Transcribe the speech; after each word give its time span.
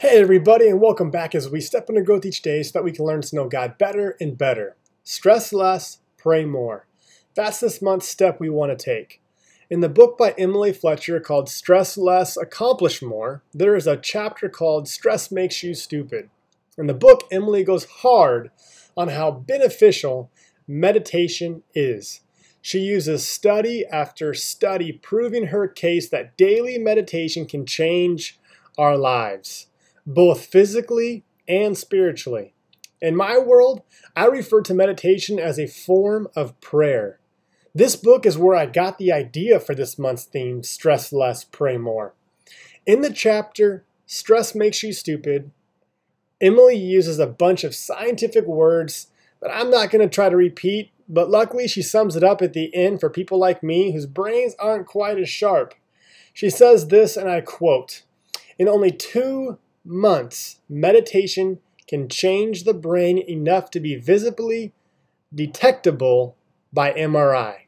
Hey, 0.00 0.20
everybody, 0.20 0.68
and 0.68 0.80
welcome 0.80 1.10
back 1.10 1.34
as 1.34 1.50
we 1.50 1.60
step 1.60 1.88
into 1.88 2.02
growth 2.02 2.24
each 2.24 2.40
day 2.40 2.62
so 2.62 2.70
that 2.74 2.84
we 2.84 2.92
can 2.92 3.04
learn 3.04 3.20
to 3.20 3.34
know 3.34 3.48
God 3.48 3.78
better 3.78 4.16
and 4.20 4.38
better. 4.38 4.76
Stress 5.02 5.52
less, 5.52 5.98
pray 6.16 6.44
more. 6.44 6.86
That's 7.34 7.58
this 7.58 7.82
month's 7.82 8.06
step 8.06 8.38
we 8.38 8.48
want 8.48 8.70
to 8.70 8.84
take. 8.84 9.20
In 9.68 9.80
the 9.80 9.88
book 9.88 10.16
by 10.16 10.36
Emily 10.38 10.72
Fletcher 10.72 11.18
called 11.18 11.48
Stress 11.48 11.98
Less, 11.98 12.36
Accomplish 12.36 13.02
More, 13.02 13.42
there 13.52 13.74
is 13.74 13.88
a 13.88 13.96
chapter 13.96 14.48
called 14.48 14.86
Stress 14.86 15.32
Makes 15.32 15.64
You 15.64 15.74
Stupid. 15.74 16.30
In 16.78 16.86
the 16.86 16.94
book, 16.94 17.24
Emily 17.32 17.64
goes 17.64 17.86
hard 17.86 18.52
on 18.96 19.08
how 19.08 19.32
beneficial 19.32 20.30
meditation 20.68 21.64
is. 21.74 22.20
She 22.62 22.78
uses 22.78 23.26
study 23.26 23.84
after 23.90 24.32
study 24.32 24.92
proving 24.92 25.46
her 25.46 25.66
case 25.66 26.08
that 26.10 26.36
daily 26.36 26.78
meditation 26.78 27.46
can 27.46 27.66
change 27.66 28.38
our 28.78 28.96
lives 28.96 29.66
both 30.08 30.46
physically 30.46 31.22
and 31.46 31.76
spiritually. 31.76 32.54
In 33.00 33.14
my 33.14 33.38
world, 33.38 33.82
I 34.16 34.24
refer 34.24 34.62
to 34.62 34.74
meditation 34.74 35.38
as 35.38 35.58
a 35.58 35.66
form 35.66 36.28
of 36.34 36.58
prayer. 36.62 37.20
This 37.74 37.94
book 37.94 38.24
is 38.24 38.38
where 38.38 38.56
I 38.56 38.64
got 38.64 38.96
the 38.96 39.12
idea 39.12 39.60
for 39.60 39.74
this 39.74 39.98
month's 39.98 40.24
theme 40.24 40.62
Stress 40.62 41.12
Less, 41.12 41.44
Pray 41.44 41.76
More. 41.76 42.14
In 42.86 43.02
the 43.02 43.12
chapter, 43.12 43.84
Stress 44.06 44.54
Makes 44.54 44.82
You 44.82 44.94
Stupid, 44.94 45.50
Emily 46.40 46.76
uses 46.76 47.18
a 47.18 47.26
bunch 47.26 47.62
of 47.62 47.74
scientific 47.74 48.46
words 48.46 49.08
that 49.42 49.54
I'm 49.54 49.70
not 49.70 49.90
going 49.90 50.00
to 50.00 50.12
try 50.12 50.30
to 50.30 50.36
repeat, 50.36 50.90
but 51.06 51.28
luckily 51.28 51.68
she 51.68 51.82
sums 51.82 52.16
it 52.16 52.24
up 52.24 52.40
at 52.40 52.54
the 52.54 52.74
end 52.74 52.98
for 52.98 53.10
people 53.10 53.38
like 53.38 53.62
me 53.62 53.92
whose 53.92 54.06
brains 54.06 54.54
aren't 54.58 54.86
quite 54.86 55.18
as 55.18 55.28
sharp. 55.28 55.74
She 56.32 56.48
says 56.48 56.88
this, 56.88 57.16
and 57.16 57.28
I 57.28 57.42
quote 57.42 58.04
In 58.58 58.68
only 58.68 58.90
two 58.90 59.58
months, 59.88 60.60
meditation 60.68 61.58
can 61.88 62.08
change 62.08 62.64
the 62.64 62.74
brain 62.74 63.18
enough 63.18 63.70
to 63.70 63.80
be 63.80 63.96
visibly 63.96 64.72
detectable 65.34 66.36
by 66.72 66.92
MRI, 66.92 67.60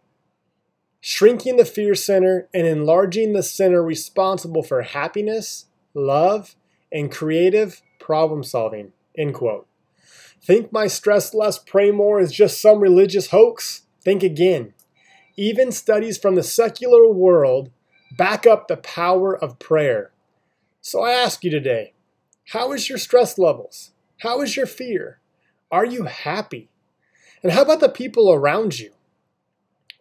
shrinking 1.01 1.57
the 1.57 1.65
fear 1.65 1.95
center 1.95 2.49
and 2.53 2.67
enlarging 2.67 3.33
the 3.33 3.43
center 3.43 3.83
responsible 3.83 4.63
for 4.63 4.83
happiness, 4.83 5.67
love, 5.95 6.55
and 6.93 7.11
creative 7.11 7.83
problem 7.99 8.45
solving. 8.45 8.93
End 9.17 9.35
quote. 9.35 9.67
Think 10.43 10.73
my 10.73 10.87
stress 10.87 11.35
less, 11.35 11.59
pray 11.59 11.91
more 11.91 12.21
is 12.21 12.33
just 12.33 12.61
some 12.61 12.81
religious 12.81 13.29
hoax? 13.31 13.83
Think 14.03 14.23
again. 14.23 14.75
Even 15.37 15.73
studies 15.73 16.19
from 16.19 16.35
the 16.35 16.43
secular 16.43 17.11
world 17.11 17.71
back 18.17 18.47
up 18.47 18.69
the 18.69 18.77
power 18.77 19.37
of 19.37 19.59
prayer. 19.59 20.13
So 20.81 21.03
I 21.03 21.13
ask 21.13 21.45
you 21.45 21.51
today 21.51 21.93
how 22.51 22.73
is 22.73 22.89
your 22.89 22.99
stress 22.99 23.39
levels? 23.39 23.93
How 24.23 24.43
is 24.43 24.57
your 24.57 24.67
fear? 24.67 25.21
Are 25.71 25.85
you 25.85 26.07
happy? 26.07 26.69
And 27.45 27.53
how 27.53 27.63
about 27.63 27.79
the 27.79 27.89
people 27.89 28.33
around 28.33 28.77
you? 28.77 28.91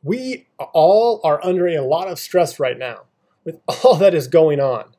We 0.01 0.47
all 0.57 1.21
are 1.23 1.39
under 1.45 1.67
a 1.67 1.85
lot 1.85 2.07
of 2.07 2.17
stress 2.17 2.59
right 2.59 2.77
now 2.79 3.01
with 3.45 3.59
all 3.67 3.97
that 3.97 4.15
is 4.15 4.27
going 4.27 4.59
on. 4.59 4.95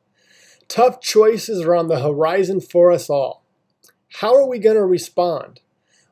Tough 0.69 1.01
choices 1.01 1.59
are 1.65 1.75
on 1.75 1.89
the 1.89 1.99
horizon 1.99 2.61
for 2.61 2.89
us 2.89 3.09
all. 3.09 3.43
How 4.21 4.33
are 4.33 4.47
we 4.47 4.57
going 4.57 4.77
to 4.77 4.85
respond? 4.85 5.59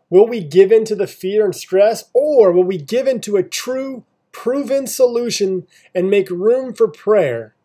Will 0.09 0.27
we 0.27 0.43
give 0.43 0.73
in 0.73 0.83
to 0.83 0.95
the 0.95 1.07
fear 1.07 1.45
and 1.45 1.55
stress, 1.55 2.03
or 2.13 2.51
will 2.51 2.65
we 2.65 2.77
give 2.77 3.07
in 3.07 3.21
to 3.21 3.37
a 3.37 3.43
true, 3.43 4.03
proven 4.33 4.87
solution 4.87 5.67
and 5.95 6.09
make 6.09 6.29
room 6.29 6.73
for 6.73 6.89
prayer 6.89 7.55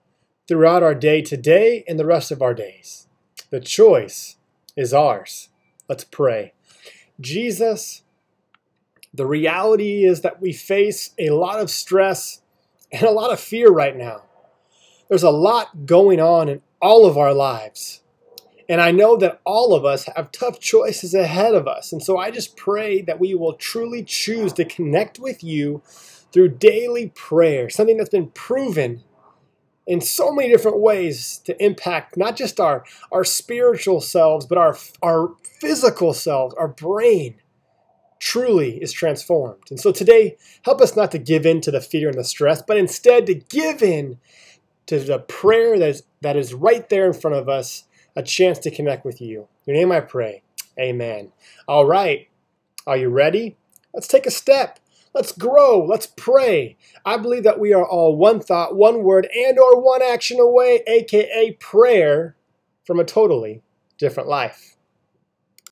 throughout 0.46 0.84
our 0.84 0.94
day 0.94 1.22
today 1.22 1.82
and 1.88 1.98
the 1.98 2.06
rest 2.06 2.30
of 2.30 2.40
our 2.40 2.54
days? 2.54 3.08
The 3.50 3.60
choice 3.60 4.36
is 4.76 4.92
ours. 4.92 5.48
Let's 5.88 6.04
pray. 6.04 6.52
Jesus, 7.20 8.02
the 9.12 9.26
reality 9.26 10.04
is 10.04 10.22
that 10.22 10.40
we 10.40 10.52
face 10.52 11.10
a 11.18 11.30
lot 11.30 11.60
of 11.60 11.70
stress 11.70 12.40
and 12.90 13.02
a 13.02 13.10
lot 13.10 13.32
of 13.32 13.40
fear 13.40 13.70
right 13.70 13.96
now. 13.96 14.22
There's 15.08 15.22
a 15.22 15.30
lot 15.30 15.86
going 15.86 16.20
on 16.20 16.48
in 16.48 16.62
all 16.80 17.06
of 17.06 17.16
our 17.16 17.34
lives. 17.34 18.00
And 18.68 18.80
I 18.80 18.92
know 18.92 19.16
that 19.18 19.40
all 19.44 19.74
of 19.74 19.84
us 19.84 20.08
have 20.16 20.32
tough 20.32 20.58
choices 20.58 21.14
ahead 21.14 21.54
of 21.54 21.68
us. 21.68 21.92
And 21.92 22.02
so 22.02 22.16
I 22.16 22.30
just 22.30 22.56
pray 22.56 23.02
that 23.02 23.20
we 23.20 23.34
will 23.34 23.52
truly 23.52 24.02
choose 24.02 24.52
to 24.54 24.64
connect 24.64 25.18
with 25.18 25.44
you 25.44 25.82
through 26.32 26.48
daily 26.48 27.10
prayer, 27.14 27.68
something 27.68 27.96
that's 27.96 28.08
been 28.08 28.30
proven 28.30 29.04
in 29.86 30.00
so 30.00 30.32
many 30.32 30.48
different 30.48 30.80
ways 30.80 31.40
to 31.44 31.62
impact 31.62 32.16
not 32.16 32.36
just 32.36 32.58
our, 32.58 32.84
our 33.12 33.24
spiritual 33.24 34.00
selves, 34.00 34.46
but 34.46 34.58
our, 34.58 34.76
our 35.02 35.34
physical 35.60 36.14
selves, 36.14 36.54
our 36.54 36.68
brain 36.68 37.36
truly 38.18 38.82
is 38.82 38.92
transformed. 38.92 39.62
And 39.70 39.78
so 39.78 39.92
today, 39.92 40.36
help 40.64 40.80
us 40.80 40.96
not 40.96 41.10
to 41.12 41.18
give 41.18 41.44
in 41.44 41.60
to 41.60 41.70
the 41.70 41.80
fear 41.80 42.08
and 42.08 42.18
the 42.18 42.24
stress, 42.24 42.62
but 42.62 42.78
instead 42.78 43.26
to 43.26 43.34
give 43.34 43.82
in 43.82 44.18
to 44.86 44.98
the 44.98 45.18
prayer 45.18 45.78
that 45.78 45.88
is, 45.88 46.02
that 46.22 46.36
is 46.36 46.54
right 46.54 46.88
there 46.88 47.06
in 47.06 47.12
front 47.12 47.36
of 47.36 47.48
us, 47.48 47.84
a 48.16 48.22
chance 48.22 48.58
to 48.60 48.70
connect 48.70 49.04
with 49.04 49.20
you. 49.20 49.48
In 49.66 49.74
your 49.74 49.82
name 49.82 49.92
I 49.92 50.00
pray. 50.00 50.42
Amen. 50.78 51.32
All 51.68 51.84
right. 51.84 52.28
Are 52.86 52.96
you 52.96 53.08
ready? 53.08 53.56
Let's 53.92 54.08
take 54.08 54.26
a 54.26 54.30
step. 54.30 54.78
Let's 55.14 55.32
grow. 55.32 55.84
Let's 55.84 56.06
pray. 56.06 56.76
I 57.04 57.16
believe 57.16 57.44
that 57.44 57.60
we 57.60 57.72
are 57.72 57.86
all 57.86 58.16
one 58.16 58.40
thought, 58.40 58.74
one 58.74 59.04
word, 59.04 59.28
and 59.34 59.58
or 59.58 59.80
one 59.80 60.02
action 60.02 60.40
away, 60.40 60.82
aka 60.88 61.52
prayer, 61.60 62.36
from 62.84 62.98
a 62.98 63.04
totally 63.04 63.62
different 63.96 64.28
life. 64.28 64.76